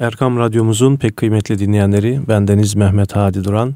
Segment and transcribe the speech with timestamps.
[0.00, 3.74] Erkam Radyomuzun pek kıymetli dinleyenleri, bendeniz Mehmet Hadi Duran.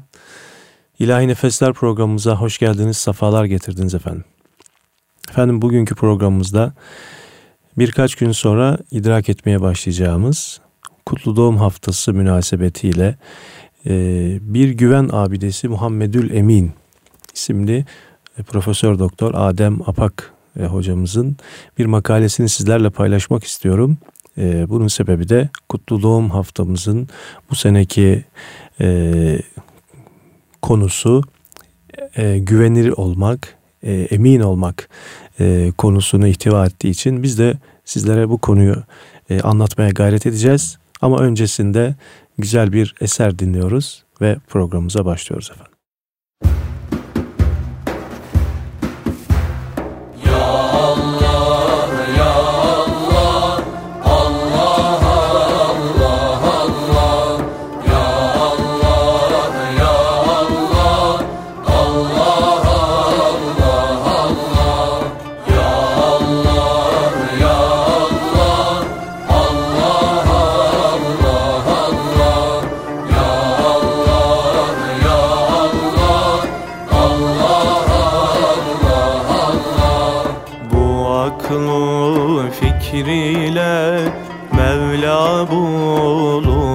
[0.99, 4.23] İlahi Nefesler programımıza hoş geldiniz, sefalar getirdiniz efendim.
[5.29, 6.73] Efendim bugünkü programımızda
[7.77, 10.61] birkaç gün sonra idrak etmeye başlayacağımız
[11.05, 13.15] Kutlu Doğum Haftası münasebetiyle
[13.85, 13.93] e,
[14.41, 16.71] bir güven abidesi Muhammedül Emin
[17.33, 17.85] isimli
[18.37, 21.37] e, Profesör Doktor Adem Apak e, hocamızın
[21.77, 23.97] bir makalesini sizlerle paylaşmak istiyorum.
[24.37, 27.09] E, bunun sebebi de Kutlu Doğum haftamızın
[27.49, 28.25] bu seneki
[28.81, 29.39] e,
[30.61, 31.23] konusu
[32.17, 34.89] e, olmak, e, emin olmak
[35.39, 38.83] e, konusunu ihtiva ettiği için biz de sizlere bu konuyu
[39.43, 40.77] anlatmaya gayret edeceğiz.
[41.01, 41.95] Ama öncesinde
[42.37, 45.70] güzel bir eser dinliyoruz ve programımıza başlıyoruz efendim.
[81.31, 83.99] aklı fikriyle
[84.51, 86.65] Mevla bulunmaz.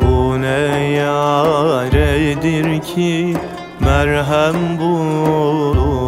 [0.00, 3.36] Bu ne yaredir ki
[3.80, 6.07] merhem bulunmaz.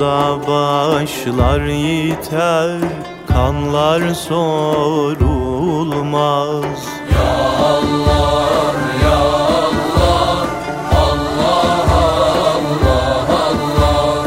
[0.00, 2.80] Bunda başlar yiter
[3.28, 5.20] Kanlar sorulmaz.
[7.12, 7.32] Ya
[7.68, 8.74] Allah
[9.04, 9.20] ya
[9.68, 10.46] Allah
[11.04, 12.48] Allah Allah
[13.44, 14.24] Allah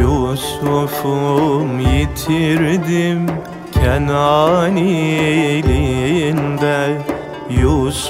[0.00, 3.22] Yusuf'um yitirdim
[3.74, 4.76] Kenan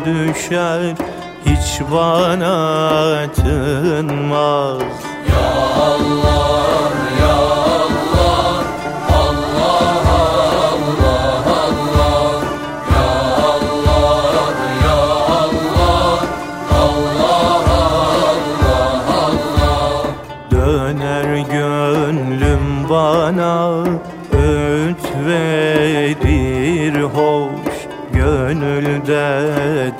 [0.00, 0.94] düşer
[1.46, 4.82] hiç bana tınmaz.
[5.30, 6.51] Ya Allah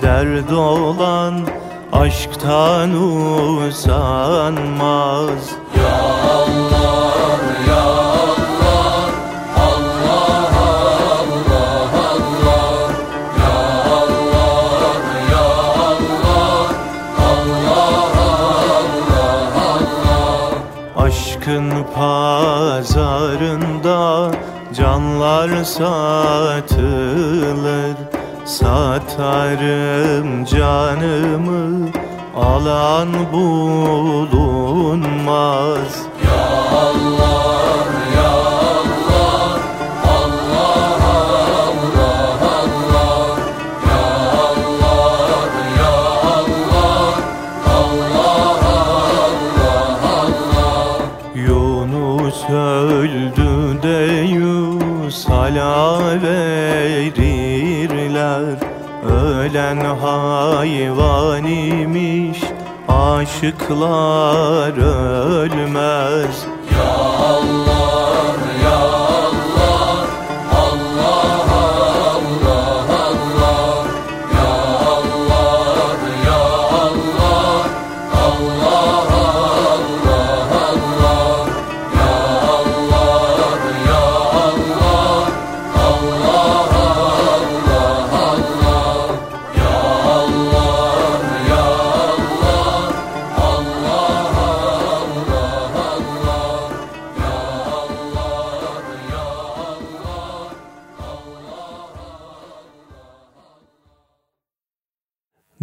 [0.02, 1.34] derd olan
[1.92, 2.90] aşktan
[3.66, 5.42] usanmaz
[5.76, 5.98] Ya
[6.38, 7.14] Allah
[7.68, 7.84] ya
[8.56, 8.96] Allah
[9.66, 12.74] Allah Allah Allah
[13.38, 13.54] Ya
[14.02, 14.94] Allah
[15.32, 15.48] ya
[15.90, 16.66] Allah
[17.28, 18.12] Allah
[18.78, 24.00] Allah Allah Aşkın pazarında
[24.74, 26.72] canlar satılır
[28.72, 31.88] Satarım canımı.
[32.36, 34.72] Alan bulunmaz
[59.42, 62.40] Ölen hayvan imiş
[62.88, 64.72] Aşıklar
[65.40, 66.46] ölmez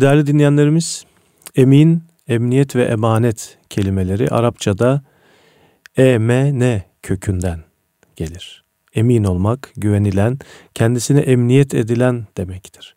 [0.01, 1.05] Değerli dinleyenlerimiz,
[1.55, 5.01] emin, emniyet ve emanet kelimeleri Arapçada
[5.97, 7.59] emn kökünden
[8.15, 8.63] gelir.
[8.95, 10.39] Emin olmak, güvenilen,
[10.73, 12.95] kendisine emniyet edilen demektir.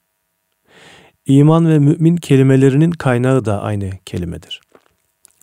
[1.27, 4.61] İman ve mümin kelimelerinin kaynağı da aynı kelimedir.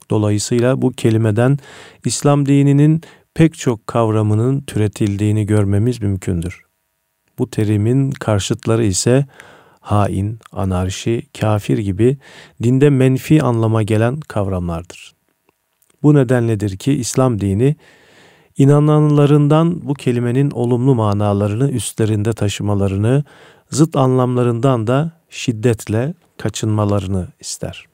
[0.09, 1.57] Dolayısıyla bu kelimeden
[2.05, 3.01] İslam dininin
[3.33, 6.61] pek çok kavramının türetildiğini görmemiz mümkündür.
[7.39, 9.25] Bu terimin karşıtları ise
[9.89, 12.17] hain, anarşi, kafir gibi
[12.63, 15.13] dinde menfi anlama gelen kavramlardır.
[16.03, 17.75] Bu nedenledir ki İslam dini
[18.57, 23.23] inananlarından bu kelimenin olumlu manalarını üstlerinde taşımalarını,
[23.71, 27.85] zıt anlamlarından da şiddetle kaçınmalarını ister.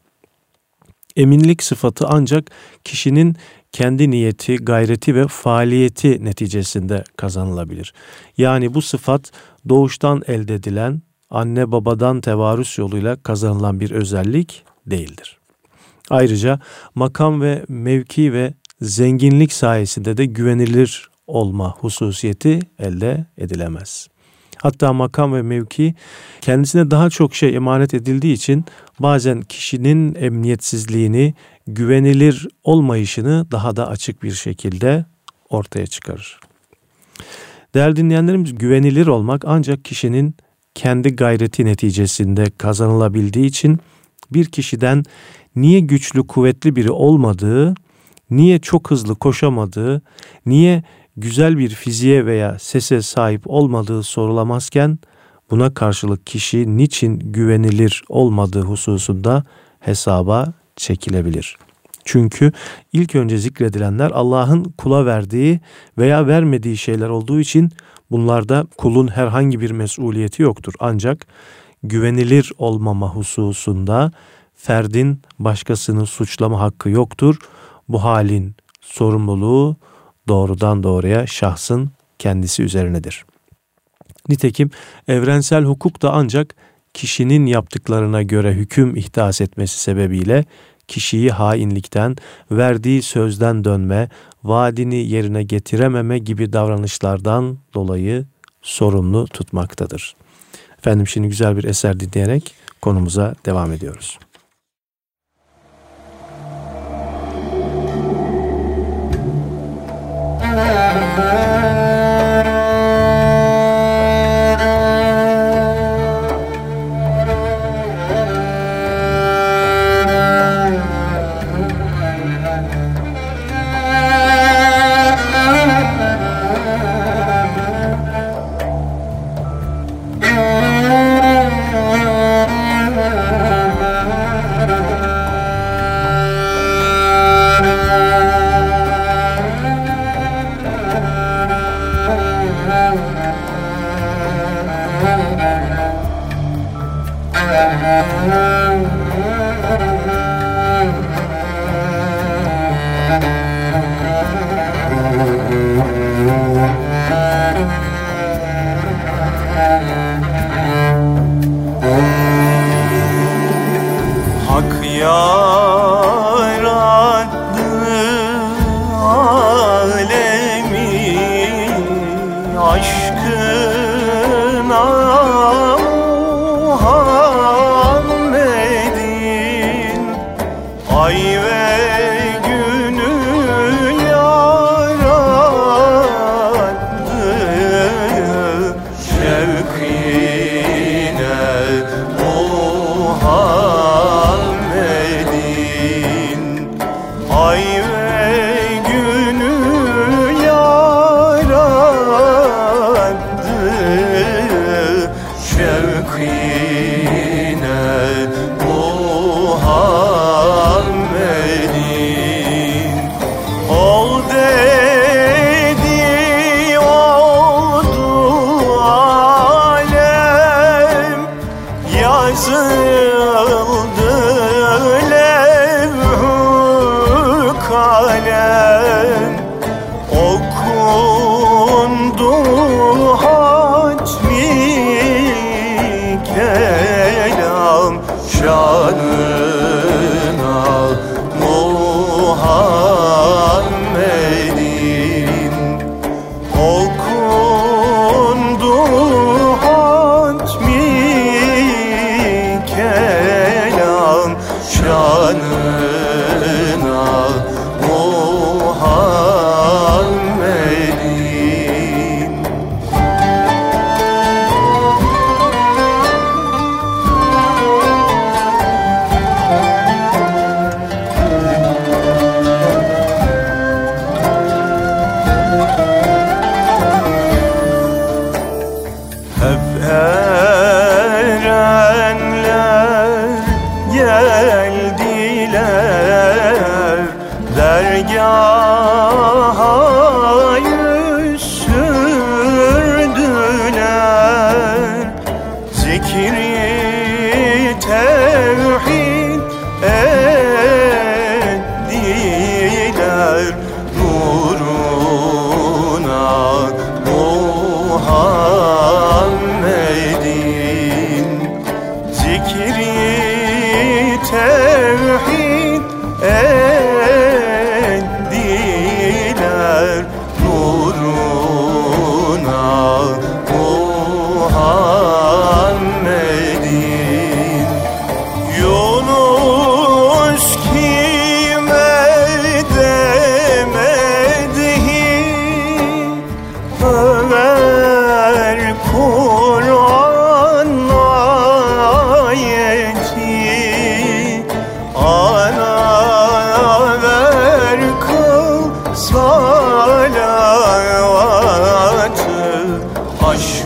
[1.15, 2.51] Eminlik sıfatı ancak
[2.83, 3.35] kişinin
[3.71, 7.93] kendi niyeti, gayreti ve faaliyeti neticesinde kazanılabilir.
[8.37, 9.31] Yani bu sıfat
[9.69, 11.01] doğuştan elde edilen,
[11.35, 15.37] anne babadan tevarüs yoluyla kazanılan bir özellik değildir.
[16.09, 16.59] Ayrıca
[16.95, 24.07] makam ve mevki ve zenginlik sayesinde de güvenilir olma hususiyeti elde edilemez.
[24.57, 25.95] Hatta makam ve mevki
[26.41, 28.65] kendisine daha çok şey emanet edildiği için
[28.99, 31.33] bazen kişinin emniyetsizliğini,
[31.67, 35.05] güvenilir olmayışını daha da açık bir şekilde
[35.49, 36.39] ortaya çıkarır.
[37.73, 40.35] Değerli dinleyenlerimiz güvenilir olmak ancak kişinin
[40.75, 43.79] kendi gayreti neticesinde kazanılabildiği için
[44.31, 45.03] bir kişiden
[45.55, 47.75] niye güçlü kuvvetli biri olmadığı,
[48.29, 50.01] niye çok hızlı koşamadığı,
[50.45, 50.83] niye
[51.17, 54.99] güzel bir fiziğe veya sese sahip olmadığı sorulamazken
[55.51, 59.43] buna karşılık kişi niçin güvenilir olmadığı hususunda
[59.79, 61.57] hesaba çekilebilir.
[62.05, 62.51] Çünkü
[62.93, 65.59] ilk önce zikredilenler Allah'ın kula verdiği
[65.97, 67.71] veya vermediği şeyler olduğu için
[68.11, 70.73] bunlarda kulun herhangi bir mesuliyeti yoktur.
[70.79, 71.27] Ancak
[71.83, 74.11] güvenilir olmama hususunda
[74.55, 77.35] ferdin başkasını suçlama hakkı yoktur.
[77.89, 79.75] Bu halin sorumluluğu
[80.27, 83.25] doğrudan doğruya şahsın kendisi üzerinedir.
[84.29, 84.71] Nitekim
[85.07, 86.55] evrensel hukuk da ancak
[86.93, 90.45] kişinin yaptıklarına göre hüküm ihdas etmesi sebebiyle
[90.87, 92.15] kişiyi hainlikten,
[92.51, 94.09] verdiği sözden dönme,
[94.43, 98.25] vaadini yerine getirememe gibi davranışlardan dolayı
[98.61, 100.15] sorumlu tutmaktadır.
[100.77, 104.19] Efendim şimdi güzel bir eser dinleyerek konumuza devam ediyoruz.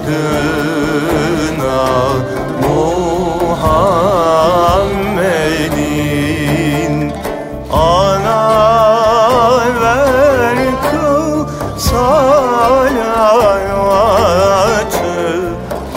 [0.10, 1.80] adına
[5.80, 7.14] Muhammed'in
[7.72, 8.42] ana
[9.82, 10.58] ver
[10.92, 11.48] kıl
[11.78, 12.10] salavatı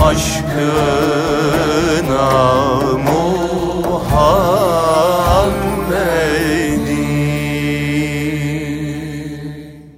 [0.04, 1.52] aşkına
[8.92, 9.92] Muhammed'in.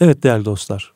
[0.00, 0.94] Evet değerli dostlar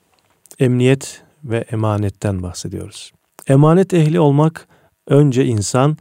[0.58, 3.12] emniyet ve emanetten bahsediyoruz.
[3.48, 4.68] Emanet ehli olmak
[5.06, 5.96] önce insan,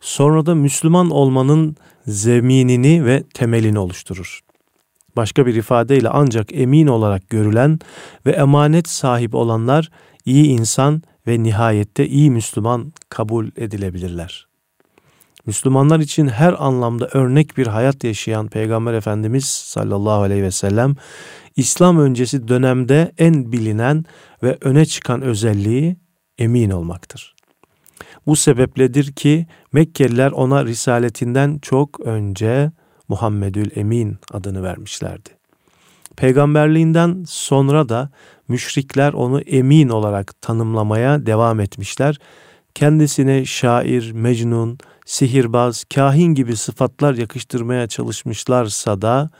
[0.00, 4.40] sonra da Müslüman olmanın zeminini ve temelini oluşturur.
[5.16, 7.78] Başka bir ifadeyle ancak emin olarak görülen
[8.26, 9.90] ve emanet sahibi olanlar
[10.24, 14.46] iyi insan ve nihayette iyi Müslüman kabul edilebilirler.
[15.46, 20.96] Müslümanlar için her anlamda örnek bir hayat yaşayan Peygamber Efendimiz sallallahu aleyhi ve sellem
[21.56, 24.04] İslam öncesi dönemde en bilinen
[24.42, 25.96] ve öne çıkan özelliği
[26.38, 27.34] emin olmaktır.
[28.26, 32.72] Bu sebepledir ki Mekkeliler ona risaletinden çok önce
[33.08, 35.30] Muhammedül Emin adını vermişlerdi.
[36.16, 38.10] Peygamberliğinden sonra da
[38.48, 42.18] müşrikler onu emin olarak tanımlamaya devam etmişler.
[42.74, 49.30] Kendisine şair, mecnun, sihirbaz, kahin gibi sıfatlar yakıştırmaya çalışmışlarsa da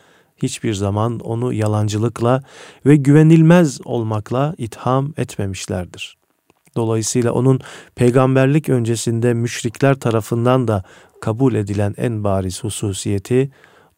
[0.43, 2.43] hiçbir zaman onu yalancılıkla
[2.87, 6.17] ve güvenilmez olmakla itham etmemişlerdir.
[6.77, 7.61] Dolayısıyla onun
[7.95, 10.85] peygamberlik öncesinde müşrikler tarafından da
[11.21, 13.51] kabul edilen en bariz hususiyeti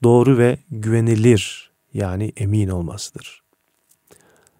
[0.02, 3.42] doğru ve güvenilir yani emin olmasıdır.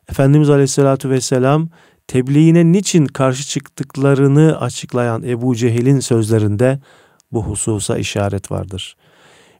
[0.08, 1.68] Efendimiz Aleyhisselatü Vesselam
[2.06, 6.80] tebliğine niçin karşı çıktıklarını açıklayan Ebu Cehil'in sözlerinde
[7.32, 8.97] bu hususa işaret vardır.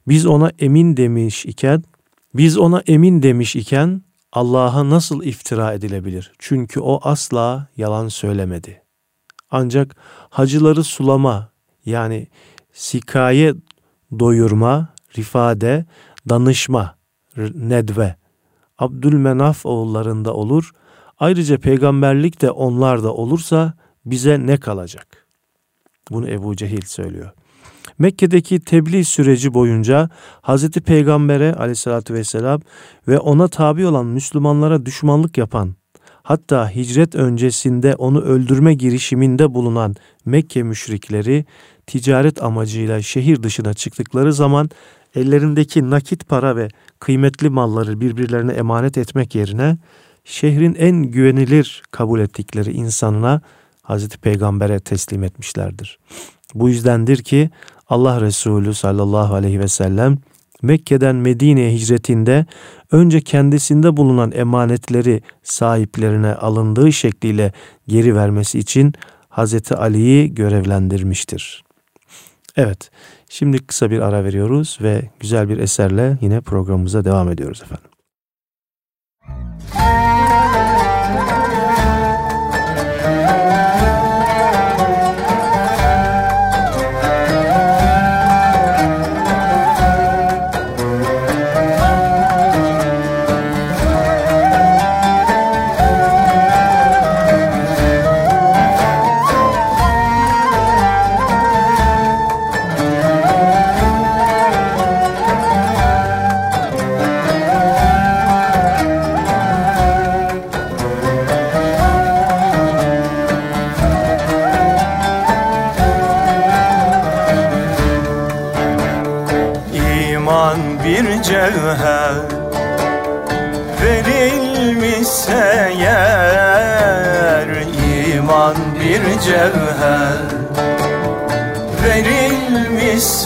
[0.09, 1.83] Biz ona emin demiş iken,
[2.35, 6.33] biz ona emin demiş iken Allah'a nasıl iftira edilebilir?
[6.39, 8.83] Çünkü o asla yalan söylemedi.
[9.51, 9.97] Ancak
[10.31, 11.51] hacıları sulama
[11.87, 12.27] yani
[12.73, 13.55] sikaye
[14.19, 15.87] doyurma, rifade,
[16.29, 16.99] danışma,
[17.55, 18.17] nedve,
[18.79, 20.73] Abdülmenaf oğullarında olur.
[21.19, 23.75] Ayrıca peygamberlik de onlarda olursa
[24.07, 25.27] bize ne kalacak?
[26.11, 27.31] Bunu Ebu Cehil söylüyor.
[27.99, 32.61] Mekke'deki tebliğ süreci boyunca Hazreti Peygamber'e aleyhissalatü vesselam
[33.09, 35.75] ve ona tabi olan Müslümanlara düşmanlık yapan,
[36.23, 41.45] hatta hicret öncesinde onu öldürme girişiminde bulunan Mekke müşrikleri
[41.87, 44.71] ticaret amacıyla şehir dışına çıktıkları zaman
[45.15, 46.69] ellerindeki nakit para ve
[47.01, 49.79] kıymetli malları birbirlerine emanet etmek yerine
[50.25, 53.41] şehrin en güvenilir kabul ettikleri insanına
[53.83, 55.99] Hazreti Peygamber'e teslim etmişlerdir.
[56.55, 57.51] Bu yüzdendir ki
[57.89, 60.19] Allah Resulü sallallahu aleyhi ve sellem
[60.63, 62.47] Mekke'den Medine'ye hicretinde
[62.93, 67.53] önce kendisinde bulunan emanetleri sahiplerine alındığı şekliyle
[67.89, 68.93] geri vermesi için
[69.29, 71.65] Hazreti Ali'yi görevlendirmiştir.
[72.57, 72.91] Evet,
[73.29, 77.91] şimdi kısa bir ara veriyoruz ve güzel bir eserle yine programımıza devam ediyoruz efendim.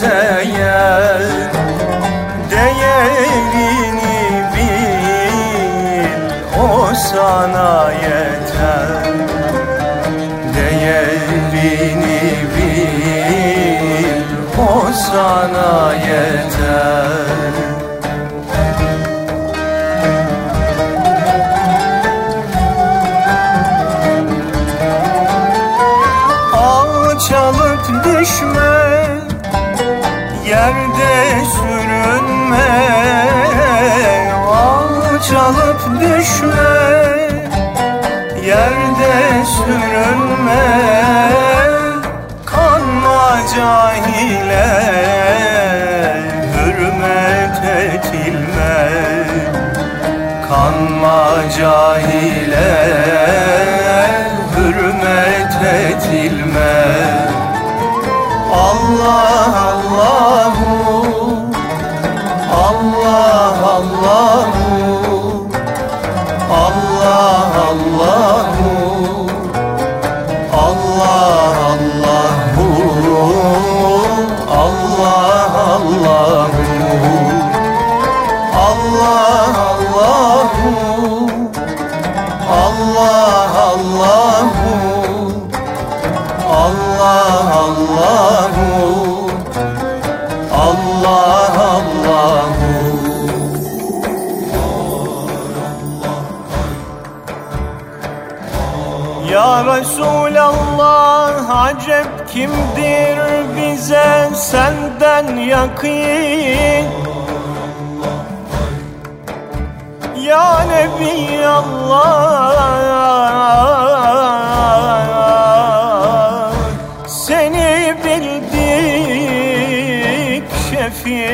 [0.03, 0.82] Yeah.
[87.93, 89.29] Allahu
[90.51, 92.73] Allah Allahu.
[99.29, 101.33] Ya Resulallah
[101.65, 103.17] acep kimdir
[103.55, 106.85] bize senden yakın?
[110.23, 112.53] Ya Nebi Allah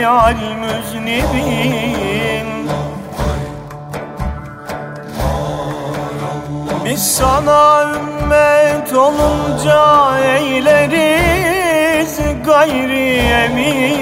[0.09, 2.49] şefial müznibin
[6.85, 13.99] Biz sana ümmet olunca eyleriz gayri emin.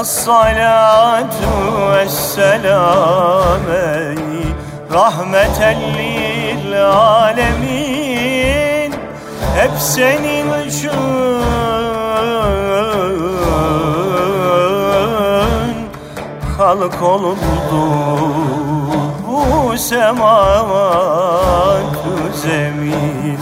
[0.00, 1.52] Es-salatu
[1.92, 4.16] vesselam ey
[4.94, 7.71] rahmeten lil alemin
[9.56, 10.90] Hep senin için
[16.58, 17.82] halk olundu
[19.26, 21.12] bu semavat
[22.34, 23.38] zemin.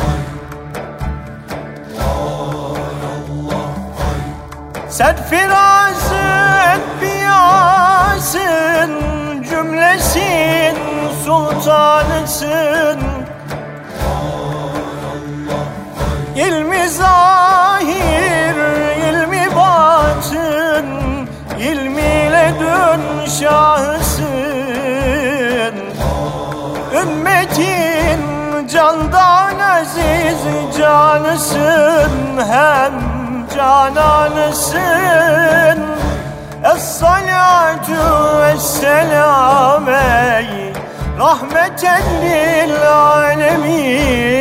[4.88, 8.90] Sen firasın piyasın
[9.50, 10.76] cümlesin
[11.24, 11.89] sultanısın
[23.40, 24.24] şahısın.
[27.02, 28.20] Ümmetin
[28.66, 30.42] candan aziz
[30.78, 32.12] canısın
[32.50, 32.92] Hem
[33.56, 34.80] cananısın.
[36.64, 38.00] Es-salatu
[38.40, 40.72] vesselam ey
[41.18, 44.39] Rahmeten lil alemin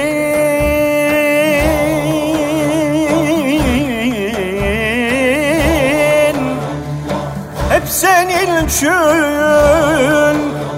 [8.69, 8.89] için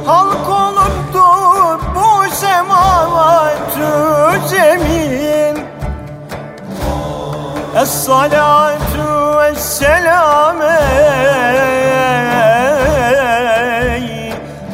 [0.06, 1.28] halk olundu
[1.96, 3.92] bu semavatü
[4.48, 5.56] zemin
[7.76, 10.72] Es-salatu vesselam ey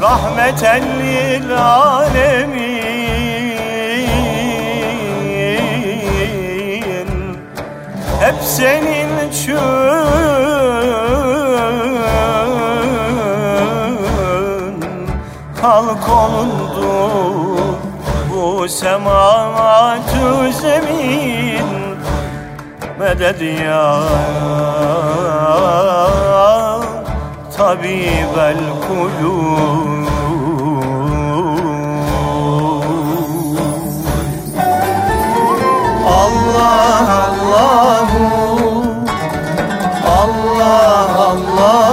[0.01, 2.77] rahmeten lil alemin.
[8.19, 9.57] Hep senin için
[18.67, 21.67] bu semavatü zemin
[22.99, 24.03] medet ya
[27.57, 30.07] tabibel kulub
[36.21, 38.25] Allah Allahu
[40.21, 41.86] Allah Allah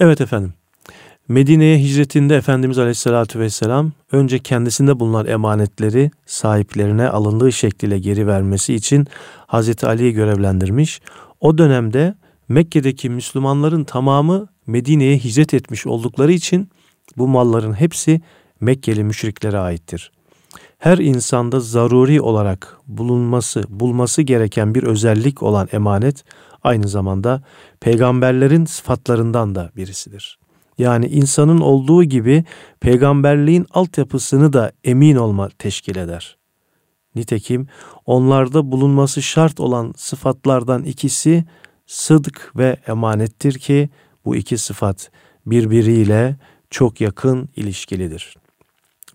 [0.00, 0.52] Evet efendim.
[1.28, 9.06] Medine'ye hicretinde Efendimiz Aleyhisselatü Vesselam önce kendisinde bulunan emanetleri sahiplerine alındığı şekliyle geri vermesi için
[9.46, 11.00] Hazreti Ali'yi görevlendirmiş.
[11.40, 12.14] O dönemde
[12.48, 16.68] Mekke'deki Müslümanların tamamı Medine'ye hicret etmiş oldukları için
[17.16, 18.20] bu malların hepsi
[18.60, 20.12] Mekkeli müşriklere aittir.
[20.78, 26.24] Her insanda zaruri olarak bulunması, bulması gereken bir özellik olan emanet
[26.68, 27.42] aynı zamanda
[27.80, 30.38] peygamberlerin sıfatlarından da birisidir.
[30.78, 32.44] Yani insanın olduğu gibi
[32.80, 36.36] peygamberliğin altyapısını da emin olma teşkil eder.
[37.14, 37.66] Nitekim
[38.06, 41.44] onlarda bulunması şart olan sıfatlardan ikisi
[41.86, 43.90] sıdk ve emanettir ki
[44.24, 45.10] bu iki sıfat
[45.46, 46.36] birbiriyle
[46.70, 48.36] çok yakın ilişkilidir.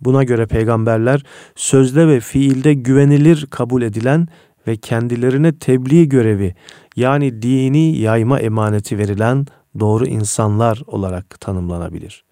[0.01, 1.23] Buna göre peygamberler
[1.55, 4.27] sözde ve fiilde güvenilir kabul edilen
[4.67, 6.55] ve kendilerine tebliğ görevi
[6.95, 9.45] yani dini yayma emaneti verilen
[9.79, 12.23] doğru insanlar olarak tanımlanabilir.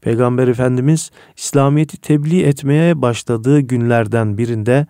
[0.00, 4.86] Peygamber Efendimiz İslamiyet'i tebliğ etmeye başladığı günlerden birinde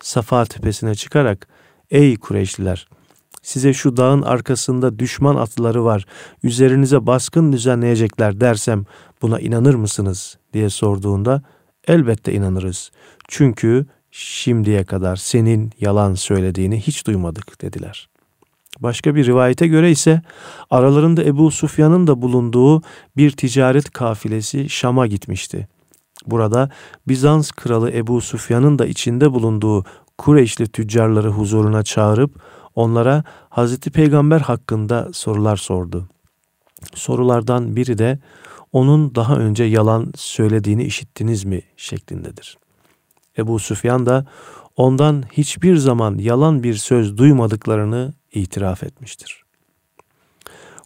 [0.00, 1.48] Safa tepesine çıkarak
[1.90, 2.88] ''Ey Kureyşliler!
[3.42, 6.06] Size şu dağın arkasında düşman atları var,
[6.42, 8.84] üzerinize baskın düzenleyecekler dersem
[9.22, 11.42] buna inanır mısınız?'' diye sorduğunda
[11.88, 12.90] elbette inanırız.
[13.28, 13.86] Çünkü
[14.18, 18.08] şimdiye kadar senin yalan söylediğini hiç duymadık dediler.
[18.80, 20.22] Başka bir rivayete göre ise
[20.70, 22.82] aralarında Ebu Sufyan'ın da bulunduğu
[23.16, 25.68] bir ticaret kafilesi Şam'a gitmişti.
[26.26, 26.70] Burada
[27.08, 29.84] Bizans kralı Ebu Sufyan'ın da içinde bulunduğu
[30.18, 32.42] Kureyşli tüccarları huzuruna çağırıp
[32.74, 36.08] onlara Hazreti Peygamber hakkında sorular sordu.
[36.94, 38.18] Sorulardan biri de
[38.72, 42.58] onun daha önce yalan söylediğini işittiniz mi şeklindedir.
[43.38, 44.26] Ebu Süfyan da
[44.76, 49.42] ondan hiçbir zaman yalan bir söz duymadıklarını itiraf etmiştir.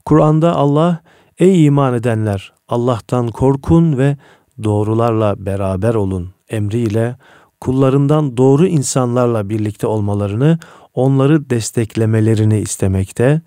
[0.04, 1.00] Kur'an'da Allah
[1.38, 4.16] ey iman edenler Allah'tan korkun ve
[4.64, 7.16] doğrularla beraber olun emriyle
[7.60, 10.58] kullarından doğru insanlarla birlikte olmalarını,
[10.94, 13.42] onları desteklemelerini istemekte,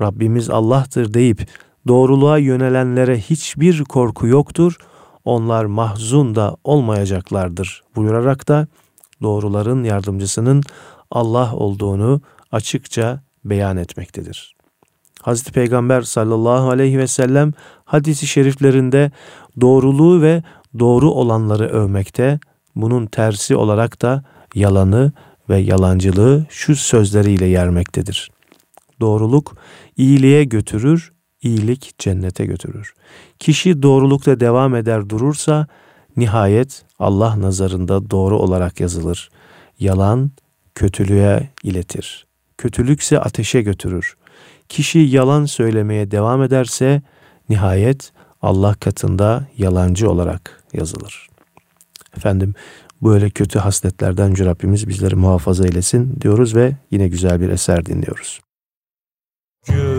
[0.00, 1.48] Rabbimiz Allah'tır deyip
[1.88, 4.76] doğruluğa yönelenlere hiçbir korku yoktur,
[5.26, 8.66] onlar mahzun da olmayacaklardır buyurarak da
[9.22, 10.62] doğruların yardımcısının
[11.10, 12.20] Allah olduğunu
[12.52, 14.56] açıkça beyan etmektedir.
[15.22, 17.52] Hazreti Peygamber sallallahu aleyhi ve sellem
[17.84, 19.10] hadisi şeriflerinde
[19.60, 20.42] doğruluğu ve
[20.78, 22.40] doğru olanları övmekte,
[22.76, 25.12] bunun tersi olarak da yalanı
[25.48, 28.30] ve yalancılığı şu sözleriyle yermektedir.
[29.00, 29.56] Doğruluk
[29.96, 32.94] iyiliğe götürür, iyilik cennete götürür.
[33.38, 35.66] Kişi doğrulukta devam eder durursa
[36.16, 39.30] nihayet Allah nazarında doğru olarak yazılır.
[39.78, 40.30] Yalan
[40.74, 42.26] kötülüğe iletir.
[42.58, 44.16] Kötülükse ateşe götürür.
[44.68, 47.02] Kişi yalan söylemeye devam ederse
[47.48, 51.28] nihayet Allah katında yalancı olarak yazılır.
[52.16, 52.54] Efendim
[53.02, 58.40] böyle kötü hasletlerden Yüce Rabbimiz bizleri muhafaza eylesin diyoruz ve yine güzel bir eser dinliyoruz.
[59.68, 59.95] Gül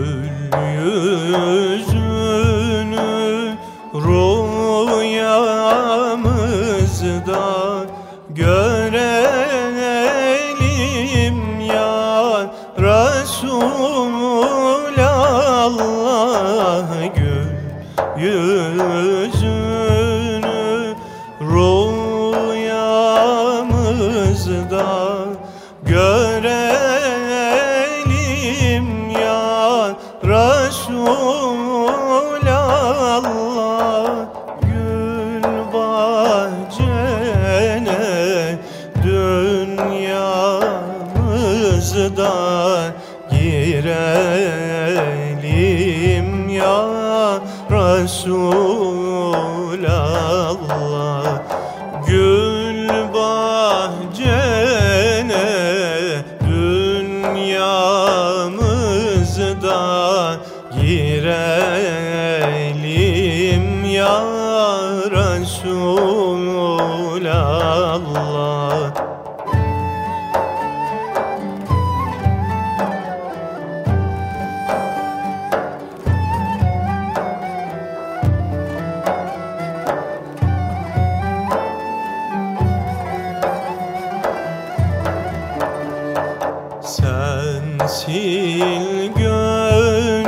[88.68, 90.26] Sensin gönüller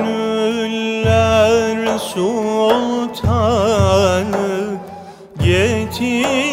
[1.99, 3.21] sultanı
[5.45, 6.50] Getirdin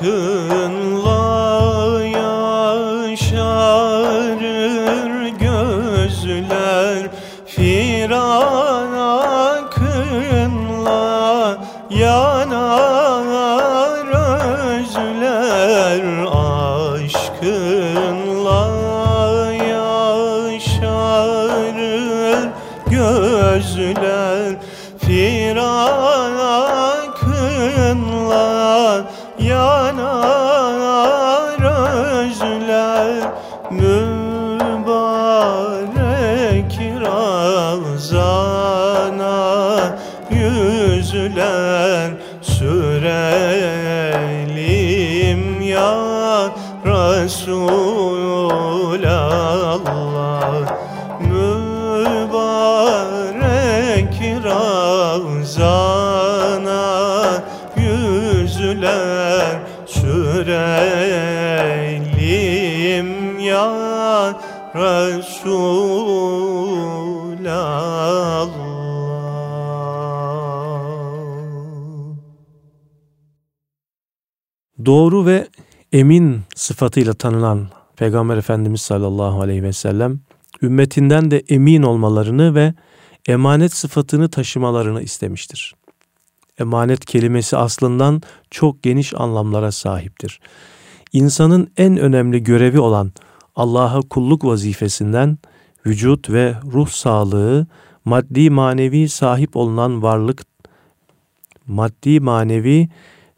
[0.00, 0.59] Aşkınla
[74.90, 75.48] Doğru ve
[75.92, 80.20] emin sıfatıyla tanınan Peygamber Efendimiz sallallahu aleyhi ve sellem
[80.62, 82.74] ümmetinden de emin olmalarını ve
[83.28, 85.74] emanet sıfatını taşımalarını istemiştir.
[86.58, 90.40] Emanet kelimesi aslından çok geniş anlamlara sahiptir.
[91.12, 93.12] İnsanın en önemli görevi olan
[93.56, 95.38] Allah'a kulluk vazifesinden
[95.86, 97.66] vücut ve ruh sağlığı,
[98.04, 100.42] maddi manevi sahip olunan varlık,
[101.66, 102.88] maddi manevi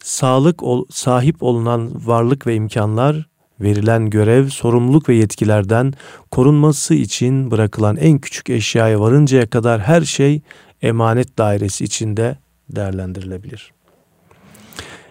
[0.03, 3.29] sağlık ol- sahip olunan varlık ve imkanlar,
[3.61, 5.93] verilen görev, sorumluluk ve yetkilerden
[6.31, 10.41] korunması için bırakılan en küçük eşyaya varıncaya kadar her şey
[10.81, 12.37] emanet dairesi içinde
[12.69, 13.71] değerlendirilebilir.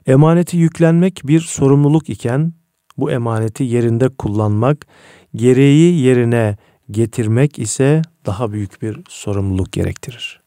[0.06, 2.52] Emaneti yüklenmek bir sorumluluk iken
[2.96, 4.86] bu emaneti yerinde kullanmak,
[5.34, 6.56] gereği yerine
[6.90, 10.40] getirmek ise daha büyük bir sorumluluk gerektirir.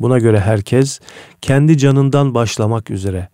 [0.00, 1.00] Buna göre herkes
[1.40, 3.28] kendi canından başlamak üzere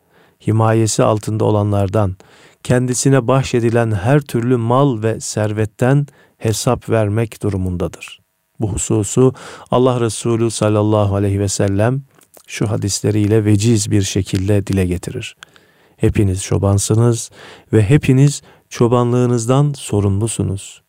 [0.46, 2.16] himayesi altında olanlardan,
[2.62, 6.06] kendisine bahşedilen her türlü mal ve servetten
[6.38, 8.20] hesap vermek durumundadır.
[8.60, 9.34] Bu hususu
[9.70, 12.02] Allah Resulü sallallahu aleyhi ve sellem
[12.46, 15.36] şu hadisleriyle veciz bir şekilde dile getirir.
[15.96, 17.30] Hepiniz çobansınız
[17.72, 20.82] ve hepiniz çobanlığınızdan sorumlusunuz.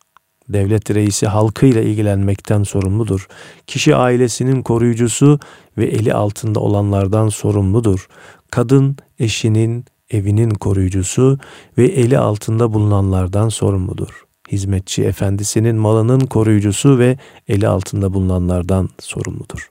[0.48, 3.28] Devlet reisi halkıyla ilgilenmekten sorumludur.
[3.66, 5.40] Kişi ailesinin koruyucusu
[5.78, 8.08] ve eli altında olanlardan sorumludur.
[8.50, 11.38] Kadın eşinin, evinin koruyucusu
[11.78, 14.24] ve eli altında bulunanlardan sorumludur.
[14.52, 19.68] Hizmetçi efendisinin malının koruyucusu ve eli altında bulunanlardan sorumludur.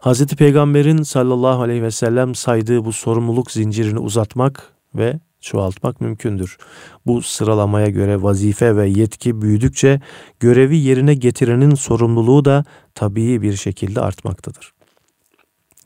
[0.00, 6.58] Hazreti Peygamber'in sallallahu aleyhi ve sellem saydığı bu sorumluluk zincirini uzatmak ve çoğaltmak mümkündür.
[7.06, 10.00] Bu sıralamaya göre vazife ve yetki büyüdükçe
[10.40, 12.64] görevi yerine getirenin sorumluluğu da
[12.94, 14.72] tabii bir şekilde artmaktadır.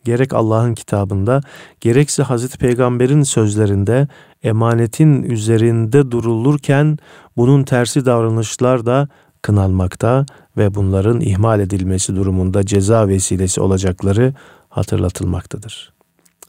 [0.05, 1.41] Gerek Allah'ın kitabında
[1.81, 4.09] gerekse Hazreti Peygamber'in sözlerinde
[4.43, 6.99] emanetin üzerinde durulurken
[7.37, 9.09] bunun tersi davranışlar da
[9.43, 14.35] kınanmakta ve bunların ihmal edilmesi durumunda ceza vesilesi olacakları
[14.69, 15.93] hatırlatılmaktadır.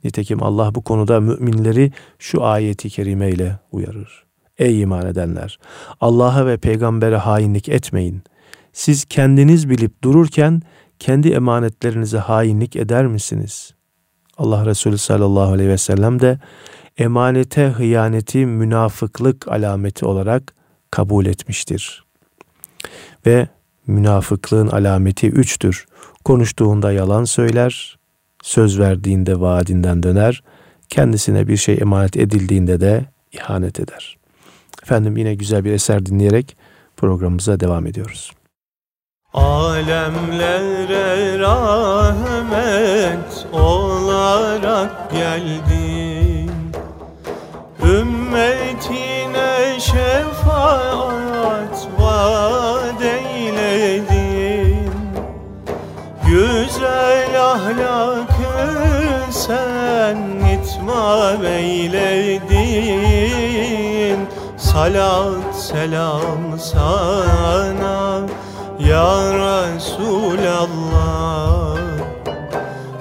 [0.04, 4.26] Nitekim Allah bu konuda müminleri şu ayeti kerime ile uyarır.
[4.58, 5.60] Ey iman edenler!
[6.02, 8.24] Allah'a ve peygambere hainlik etmeyin.
[8.74, 10.62] Siz kendiniz bilip dururken
[11.00, 13.74] kendi emanetlerinize hainlik eder misiniz?
[14.38, 16.40] Allah Resulü sallallahu aleyhi ve sellem de
[16.98, 20.54] emanete hıyaneti münafıklık alameti olarak
[20.92, 22.06] kabul etmiştir.
[23.26, 23.48] Ve
[23.88, 25.86] münafıklığın alameti üçtür.
[26.26, 28.00] Konuştuğunda yalan söyler,
[28.44, 30.44] söz verdiğinde vaadinden döner,
[30.90, 34.18] kendisine bir şey emanet edildiğinde de ihanet eder.
[34.84, 36.58] Efendim yine güzel bir eser dinleyerek
[36.98, 38.32] programımıza devam ediyoruz.
[39.36, 46.52] Alemlere rahmet olarak geldin.
[47.84, 54.92] Ümmetine şefaat vaat eyledin.
[56.28, 58.72] Güzel ahlakı
[59.32, 60.18] sen
[60.54, 62.56] itmam eyledin.
[64.58, 68.22] Salat selam sana
[68.90, 70.86] ya Resulallah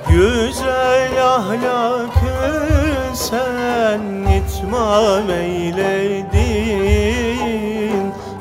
[0.09, 2.55] Güzel ahlakı
[3.15, 4.01] sen
[4.39, 6.45] itmam eyledin.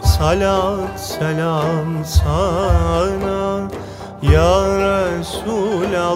[0.04, 3.70] Salat selam sana
[4.22, 4.66] Ya
[5.18, 6.14] Resulallah.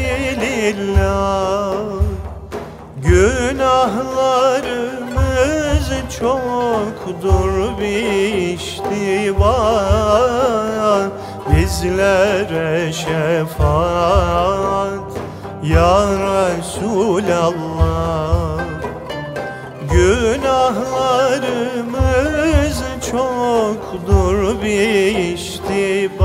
[2.96, 5.88] Günahlarımız
[6.18, 9.32] çoktur biştibar
[11.82, 13.62] Bizlere şefaat
[15.62, 16.06] ya
[16.52, 17.52] Resulallah.
[19.90, 26.22] Günahlarımız çoktur biştibar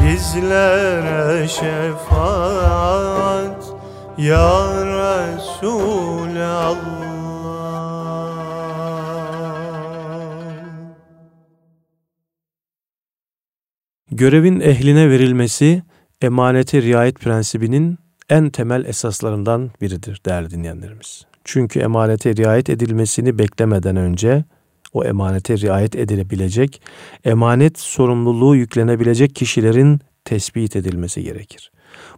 [0.00, 2.78] Bizlere şefaat
[4.18, 6.97] ya Resulallah
[14.18, 15.82] Görevin ehline verilmesi
[16.22, 17.98] emanete riayet prensibinin
[18.28, 21.26] en temel esaslarından biridir değerli dinleyenlerimiz.
[21.44, 24.44] Çünkü emanete riayet edilmesini beklemeden önce
[24.92, 26.82] o emanete riayet edilebilecek,
[27.24, 31.72] emanet sorumluluğu yüklenebilecek kişilerin tespit edilmesi gerekir.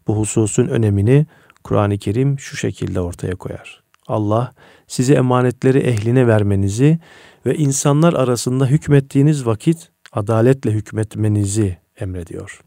[0.07, 1.27] Bu hususun önemini
[1.65, 3.83] Kur'an-ı Kerim şu şekilde ortaya koyar.
[4.07, 4.55] Allah
[4.87, 6.99] size emanetleri ehline vermenizi
[7.47, 12.61] ve insanlar arasında hükmettiğiniz vakit adaletle hükmetmenizi emrediyor.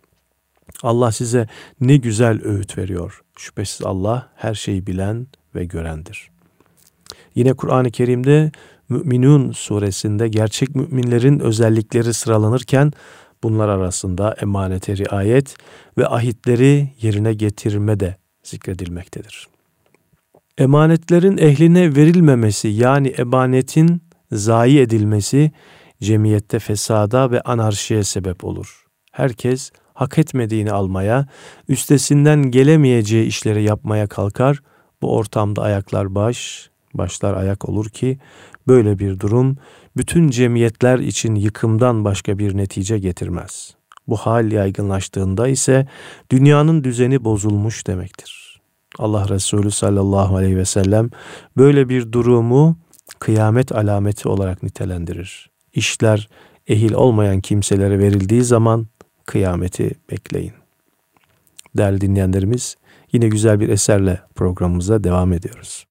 [0.83, 1.47] Allah size
[1.81, 3.21] ne güzel öğüt veriyor.
[3.37, 6.29] Şüphesiz Allah her şeyi bilen ve görendir.
[7.35, 8.51] Yine Kur'an-ı Kerim'de
[8.89, 12.91] Müminun suresinde gerçek müminlerin özellikleri sıralanırken
[13.43, 15.55] bunlar arasında emanete riayet
[15.97, 19.47] ve ahitleri yerine getirme de zikredilmektedir.
[20.57, 25.51] Emanetlerin ehline verilmemesi yani emanetin zayi edilmesi
[26.01, 28.82] cemiyette fesada ve anarşiye sebep olur.
[29.13, 31.27] Herkes hak etmediğini almaya,
[31.67, 34.59] üstesinden gelemeyeceği işleri yapmaya kalkar.
[35.01, 38.17] Bu ortamda ayaklar baş, başlar ayak olur ki
[38.67, 39.57] böyle bir durum
[39.97, 43.75] bütün cemiyetler için yıkımdan başka bir netice getirmez.
[44.07, 45.87] Bu hal yaygınlaştığında ise
[46.31, 48.61] dünyanın düzeni bozulmuş demektir.
[48.99, 51.09] Allah Resulü sallallahu aleyhi ve sellem
[51.57, 52.77] böyle bir durumu
[53.19, 55.49] kıyamet alameti olarak nitelendirir.
[55.73, 56.29] İşler
[56.67, 58.87] ehil olmayan kimselere verildiği zaman
[59.25, 60.53] kıyameti bekleyin.
[61.77, 62.77] Değerli dinleyenlerimiz
[63.11, 65.85] yine güzel bir eserle programımıza devam ediyoruz.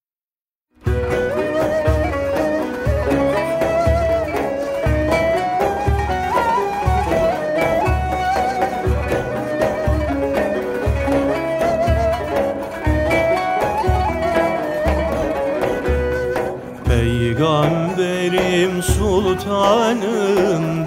[16.89, 20.82] Peygamberim sultanımdı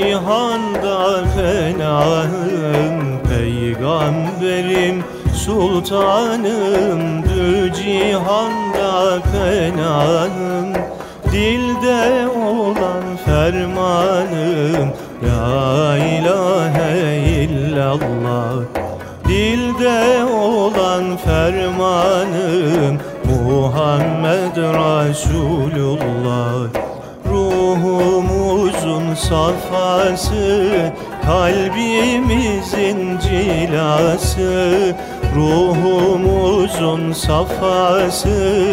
[0.00, 2.96] cihanda fenahım
[3.28, 6.52] Peygamberim sultanımdı
[7.72, 10.72] cihanda fenahım
[11.32, 14.88] Dilde olan fermanım.
[15.22, 18.56] La ilahe illallah.
[19.28, 25.60] Dilde olan fermanım Muhammed Resulullah
[29.20, 30.70] safası
[31.26, 34.94] Kalbimizin cilası
[35.36, 38.64] Ruhumuzun safası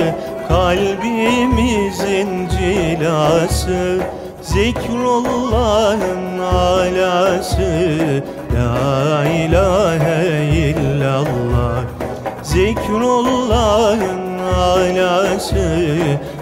[0.47, 3.99] Kalbimizin cilası
[4.41, 8.23] Zikrullah'ın alası
[8.53, 11.83] La ilahe illallah
[12.43, 15.87] Zikrullah'ın alası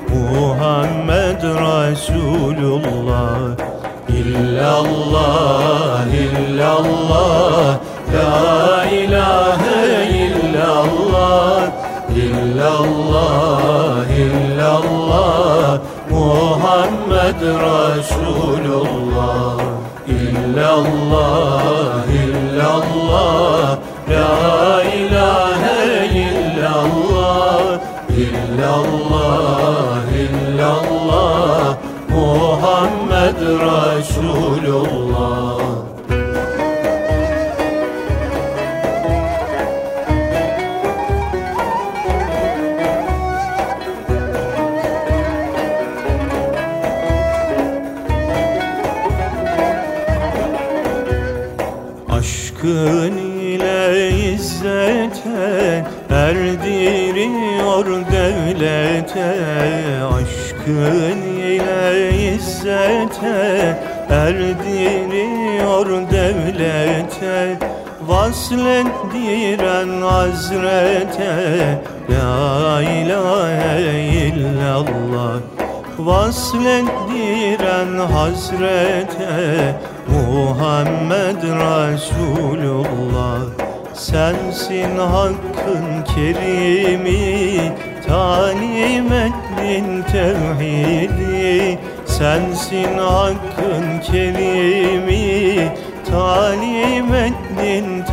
[0.10, 2.36] Muhammed Resulullah
[4.26, 7.78] İllallah illallah
[8.14, 9.86] La ilahe
[10.26, 11.62] illallah.
[12.16, 18.82] İllallah illallah Muhammed Resulullah
[20.08, 23.78] İllallah illallah
[24.10, 24.34] La
[25.02, 25.82] ilahe
[26.26, 27.66] illallah.
[28.10, 29.85] İllallah
[33.26, 33.58] Muhammed
[34.06, 35.55] Resulullah
[68.46, 75.42] Vaslettiren hazrete La ilahe illallah.
[75.98, 79.74] Vaslettiren hazrete
[80.08, 83.42] Muhammed Resulullah.
[83.94, 87.74] Sensin hakkın kerimi
[88.08, 91.80] Talim ettin tevhidi.
[92.06, 95.72] Sensin hakkın kerimi
[96.12, 97.45] Talim ettin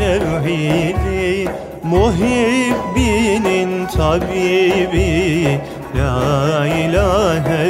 [0.02, 1.48] tevhidi
[1.94, 5.60] Muhibbinin tabibi.
[5.98, 7.64] La ilahe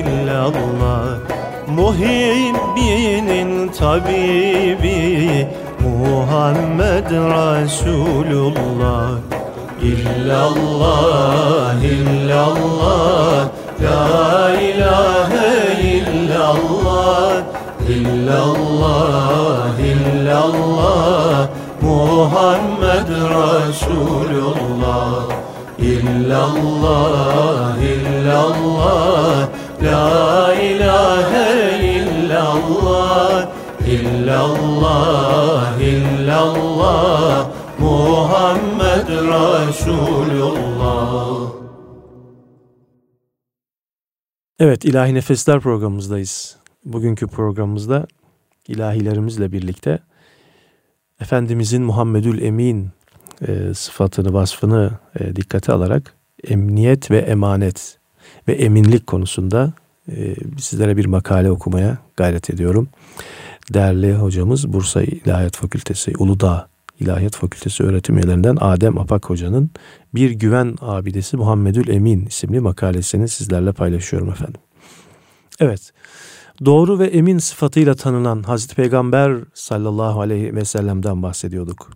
[0.00, 1.06] illallah
[1.78, 5.46] Muhibbinin tabibi.
[5.86, 7.08] Muhammed
[7.38, 9.08] Resulullah
[9.82, 13.48] İllallah illallah
[13.82, 14.06] La
[14.70, 14.85] ilahe
[22.36, 25.28] Muhammed Resulullah
[25.78, 29.48] İllallah illallah
[29.82, 31.50] La ilahe
[32.00, 33.48] illallah.
[33.88, 40.56] İllallah illallah Muhammed Resulullah
[44.58, 46.56] Evet İlahi Nefesler programımızdayız.
[46.84, 48.06] Bugünkü programımızda
[48.68, 49.98] ilahilerimizle birlikte
[51.20, 52.88] Efendimizin Muhammedül Emin
[53.48, 54.90] e, sıfatını, vasfını
[55.20, 56.12] e, dikkate alarak
[56.48, 57.98] emniyet ve emanet
[58.48, 59.72] ve eminlik konusunda
[60.08, 62.88] e, sizlere bir makale okumaya gayret ediyorum.
[63.74, 66.68] Değerli hocamız Bursa İlahiyat Fakültesi Uludağ
[67.00, 69.70] İlahiyat Fakültesi öğretim üyelerinden Adem Apak Hoca'nın
[70.14, 74.60] Bir Güven Abidesi Muhammedül Emin isimli makalesini sizlerle paylaşıyorum efendim.
[75.60, 75.92] Evet,
[76.64, 81.90] doğru ve emin sıfatıyla tanınan Hazreti Peygamber sallallahu aleyhi ve sellem'den bahsediyorduk.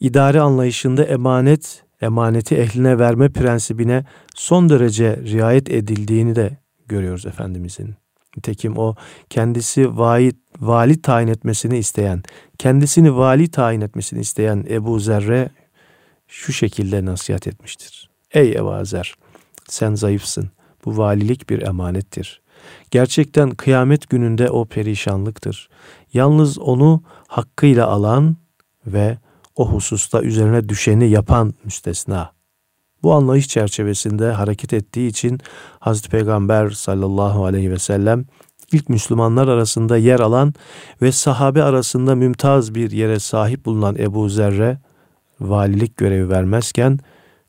[0.00, 4.04] İdare anlayışında emanet, emaneti ehline verme prensibine
[4.34, 7.94] son derece riayet edildiğini de görüyoruz Efendimizin.
[8.36, 8.94] Nitekim o
[9.30, 12.22] kendisi vali, vali tayin etmesini isteyen,
[12.58, 15.50] kendisini vali tayin etmesini isteyen Ebu Zerre
[16.28, 18.10] şu şekilde nasihat etmiştir.
[18.32, 19.14] Ey Ebu Zer,
[19.68, 20.50] sen zayıfsın.
[20.84, 22.42] Bu valilik bir emanettir.
[22.90, 25.68] Gerçekten kıyamet gününde o perişanlıktır.
[26.12, 28.36] Yalnız onu hakkıyla alan
[28.86, 29.18] ve
[29.56, 32.32] o hususta üzerine düşeni yapan müstesna.
[33.02, 35.40] Bu anlayış çerçevesinde hareket ettiği için
[35.78, 38.24] Hazreti Peygamber sallallahu aleyhi ve sellem
[38.72, 40.54] ilk Müslümanlar arasında yer alan
[41.02, 44.78] ve sahabe arasında mümtaz bir yere sahip bulunan Ebu Zerre
[45.40, 46.98] valilik görevi vermezken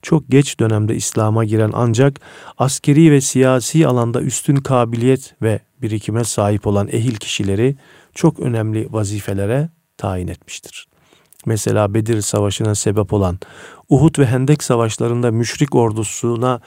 [0.01, 2.19] çok geç dönemde İslam'a giren ancak
[2.57, 7.75] askeri ve siyasi alanda üstün kabiliyet ve birikime sahip olan ehil kişileri
[8.15, 10.87] çok önemli vazifelere tayin etmiştir.
[11.45, 13.39] Mesela Bedir Savaşı'na sebep olan,
[13.89, 16.61] Uhud ve Hendek Savaşlarında müşrik ordusuna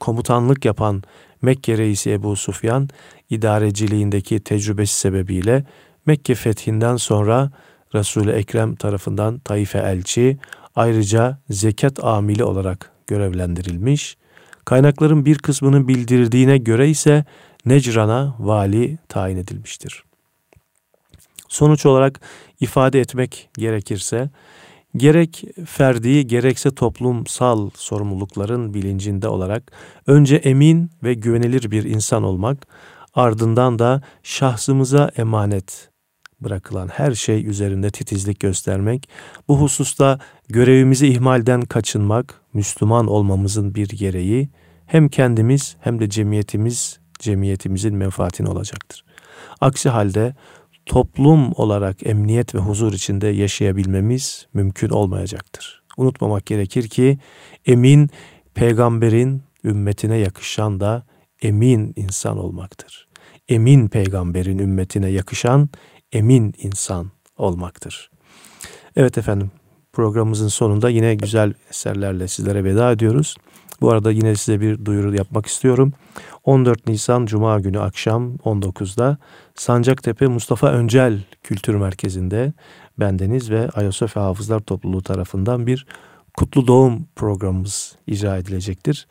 [0.00, 1.02] komutanlık yapan
[1.42, 2.88] Mekke reisi Ebu Sufyan,
[3.30, 5.64] idareciliğindeki tecrübesi sebebiyle
[6.06, 7.50] Mekke fethinden sonra
[7.94, 10.38] Resul-i Ekrem tarafından Taife elçi,
[10.76, 14.16] ayrıca zekat amili olarak görevlendirilmiş.
[14.64, 17.24] Kaynakların bir kısmının bildirdiğine göre ise
[17.64, 20.02] Necran'a vali tayin edilmiştir.
[21.48, 22.20] Sonuç olarak
[22.60, 24.30] ifade etmek gerekirse
[24.96, 29.72] gerek ferdi gerekse toplumsal sorumlulukların bilincinde olarak
[30.06, 32.66] önce emin ve güvenilir bir insan olmak,
[33.14, 35.90] ardından da şahsımıza emanet,
[36.40, 39.08] bırakılan her şey üzerinde titizlik göstermek,
[39.48, 40.18] bu hususta
[40.48, 44.48] görevimizi ihmalden kaçınmak, Müslüman olmamızın bir gereği
[44.86, 49.04] hem kendimiz hem de cemiyetimiz, cemiyetimizin menfaatine olacaktır.
[49.60, 50.34] Aksi halde
[50.86, 55.82] toplum olarak emniyet ve huzur içinde yaşayabilmemiz mümkün olmayacaktır.
[55.96, 57.18] Unutmamak gerekir ki
[57.66, 58.10] emin
[58.54, 61.06] peygamberin ümmetine yakışan da
[61.42, 63.08] emin insan olmaktır.
[63.48, 65.68] Emin peygamberin ümmetine yakışan
[66.16, 68.10] emin insan olmaktır.
[68.96, 69.50] Evet efendim
[69.92, 73.36] programımızın sonunda yine güzel eserlerle sizlere veda ediyoruz.
[73.80, 75.92] Bu arada yine size bir duyuru yapmak istiyorum.
[76.44, 79.18] 14 Nisan Cuma günü akşam 19'da
[79.54, 82.52] Sancaktepe Mustafa Öncel Kültür Merkezi'nde
[82.98, 85.86] bendeniz ve Ayasofya Hafızlar Topluluğu tarafından bir
[86.36, 89.06] kutlu doğum programımız icra edilecektir.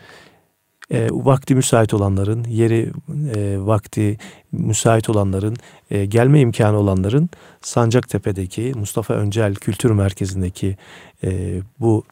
[0.91, 2.91] E, vakti müsait olanların, yeri
[3.35, 4.17] e, vakti
[4.51, 5.55] müsait olanların,
[5.91, 7.29] e, gelme imkanı olanların
[7.61, 10.77] Sancaktepe'deki Mustafa Öncel Kültür Merkezi'ndeki
[11.23, 12.03] e, bu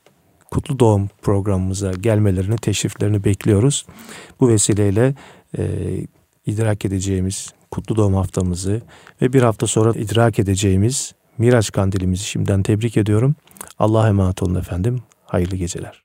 [0.51, 3.86] kutlu doğum programımıza gelmelerini, teşriflerini bekliyoruz.
[4.39, 5.15] Bu vesileyle
[5.57, 5.63] e,
[6.45, 8.82] idrak edeceğimiz kutlu doğum haftamızı
[9.21, 13.36] ve bir hafta sonra idrak edeceğimiz Miraç kandilimizi şimdiden tebrik ediyorum.
[13.80, 15.03] Allah'a emanet olun efendim.
[15.26, 16.01] Hayırlı geceler.